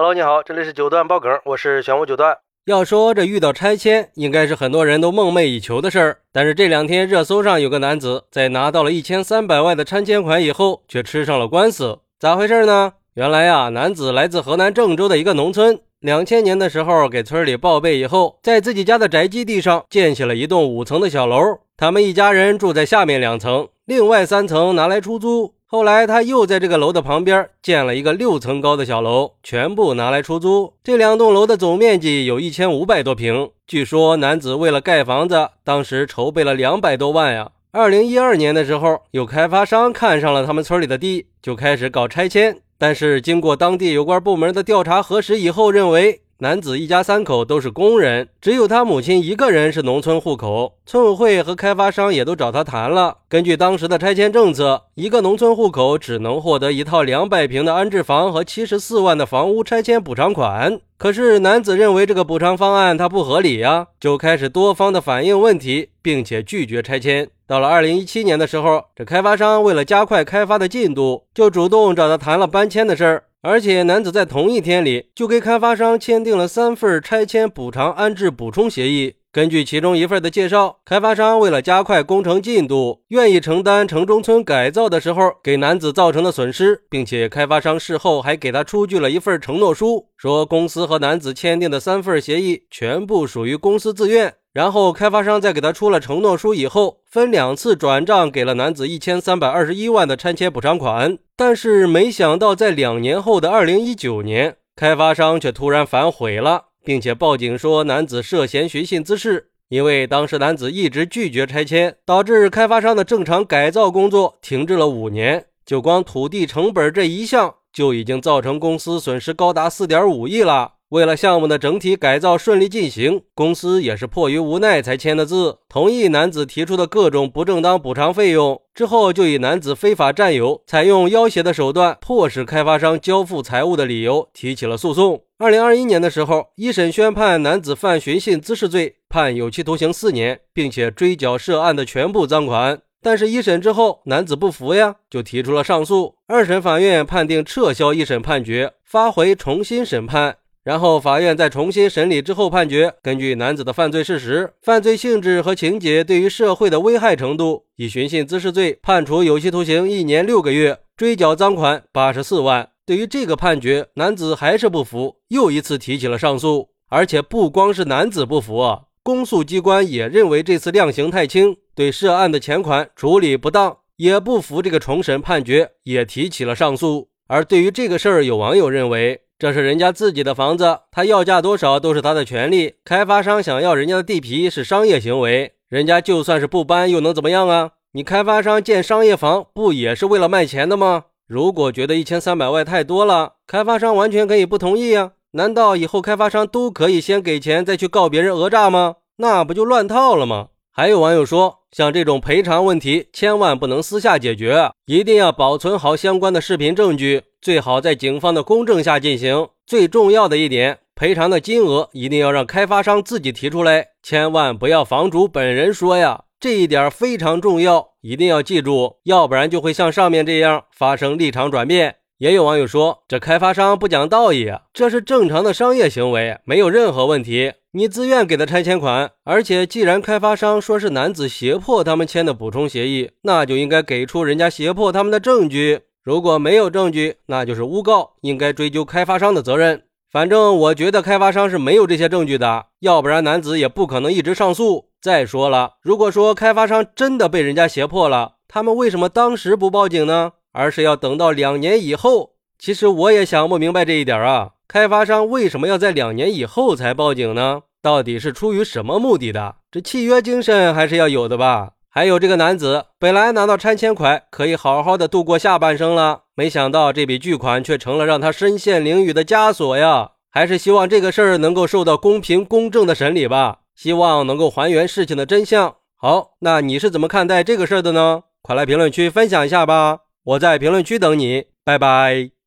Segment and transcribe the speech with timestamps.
[0.00, 2.38] Hello，你好，这里是九段爆梗，我是玄武九段。
[2.66, 6.18] 要说这遇到拆迁，应该是很多人都梦寐以求的事儿。
[6.30, 12.92] 但是这两天热搜上有个男子在拿到了一千三百万的拆迁款以后，却吃上了官司，咋回事呢？
[13.14, 21.36] 原来呀，男子来自河南郑州的一个农村，两千年的时候给村里报备以后，在自己家的宅基地上建起了一栋五层的小楼，
[21.76, 25.54] 他们一家人住在下面两层，另外三层拿来出租。
[25.70, 30.72] 后来，他又在这个楼的旁边建了一个六层高的小楼，全部拿来出租。
[30.82, 33.50] 这两栋楼的总面积有一千五百多平。
[33.66, 37.50] 据说，男子为了盖房子，当时筹备了两百多万呀。
[37.70, 42.58] 二零一二年的时候，有开发商看上了他们村里的地，就开始搞拆迁。
[42.78, 46.22] 但是，经过当地有关部门的调查核实以后，认为。
[46.40, 50.76] 男子一家三口都是工人，只有他母亲一个人是农村户口。
[50.86, 53.16] 村委会和开发商也都找他谈了。
[53.28, 60.78] 根据当时的拆迁政策，一个农村户口只能获得一套两百平的安置房和七十四万的房屋拆迁补偿款。
[60.96, 67.28] 可是男子认为这个补偿方案他不合理呀，就开始多方的反映问题，并且拒绝拆迁。
[67.48, 73.24] 到了二零一七年的时候，这开发商为了加快开发的进度，就主动找他谈了搬迁的事儿。
[73.40, 79.14] 而且，男子在同一天里就给开发商签订了三份拆迁补偿安置补充协议。
[79.30, 94.34] 根据其中一份的介绍，开发商为了加快工程进度，愿意承担城中村改造的时候给男子造成的损失，并且开发商事后还给他出具了一份承诺书，说公司和男子签订的三份协议全部属于公司自愿。
[94.58, 101.16] 然后，开发商在给他出了承诺书以后，分两次转账给了男子一千三百二十一万的拆迁补偿款。
[101.36, 109.50] 但是，没想到在两年后的二零一九年，开发商却突然反悔了，并且报警说男子涉嫌寻衅滋事。
[109.68, 115.44] 因为当时男子一直拒绝拆迁，导致开发商的正常改造工作停滞了五年。
[115.64, 120.72] 就光土地成本这一项，就已经造成公司损失高达四点五亿了。
[120.90, 128.62] 为了项目的整体改造顺利进行，公司也是迫于无奈才签的字，同意男子提出的各种不正当补偿费用。
[128.72, 135.20] 之后就以男子非法占有、采用要挟的手段，迫使开发商交付财物的理由提起了诉讼。
[135.36, 142.80] 二零二一年的时候，一审宣判男子犯寻衅滋事罪，判有期徒刑四年，并且追缴涉案的全部赃款。
[143.02, 146.14] 但是，一审之后，男子不服呀，就提出了上诉。
[146.26, 150.38] 二审法院判定撤销一审判决，发回重新审判。
[150.64, 162.68] 然后，法院在重新审理之后判决，根据男子的犯罪事实、犯罪性质和情节对于社会的危害程度，以寻衅滋事罪判处有期徒刑一年六个月，追缴赃款八十四万。
[162.84, 166.68] 对于这个判决，男子还是不服，又一次提起了上诉。
[166.90, 177.08] 而且不光是男子不服啊，公诉机关也认为这次量刑太轻，对涉案的钱款处理不当，也不服这个重审判决，也提起了上诉。
[177.26, 179.20] 而对于这个事儿，有网友认为。
[179.38, 182.74] 这是人家自己的房子，他要价多少都是他的权利。
[182.84, 187.70] 开发商想要人家的地皮是商业行为，人家就算是不搬又能怎么样啊？
[187.92, 191.04] 你开发商建商业房不也是为了卖钱的吗？
[191.28, 195.12] 如果觉得一千三百万太多了，开发商完全可以不同意啊。
[195.32, 198.96] 难道以后开发商都可以先给钱再去告别人讹诈吗？
[199.18, 200.48] 那不就乱套了吗？
[200.78, 207.24] 还有网友说，像这种赔偿问题，千万不能私下解决，一定要保存好相关的视频证据。
[207.42, 209.48] 最好在警方的公证下进行。
[209.66, 216.26] 最重要的一点，赔偿的金额一定要让开发商自己提出来，千万不要房主本人说呀。
[216.38, 221.96] 这一点非常重要，一定要记住，要不然就会像上面这样发生立场转变。
[222.18, 227.52] 也有网友说，这开发商不讲道义，这是正常的商业行为，没有任何问题。
[227.70, 235.82] 你自愿给的拆迁款，而且既然开发商说是男子胁迫他们签的补充协议，那就应该给出人家胁迫他们的证据。
[236.02, 239.84] 如果没有证据，那就是诬告，应该追究开发商的责任。
[240.10, 244.86] 反正我觉得开发商是没有这些证据的，要不然男子也不可能一直上诉。
[245.00, 250.32] 再说了，如果说开发商真的被人家胁迫了，他们为什么当时不报警呢？
[250.58, 252.32] 而是要等到两年以后？
[252.58, 257.60] 其实我也想不明白这一点啊，开发商为什么要在两年以后才报警呢？
[257.80, 259.54] 到底是出于什么目的的？
[259.70, 261.74] 这契约精神还是要有的吧？
[261.88, 270.10] 还有这个男子，本来拿到拆迁款可以好好的度过下半生了，没想到这笔巨款却成了让他身陷囹圄的枷锁呀！
[270.28, 275.76] 还是希望这个事儿能够受到公平公正的审理吧，希望能够还原事情的真相。
[275.96, 278.24] 好，那你是怎么看待这个事儿的呢？
[278.42, 282.37] 快来评论区分享一下吧，我在评论区等你，拜拜。